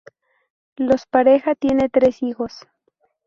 [0.77, 2.67] Los pareja tiene tres hijos.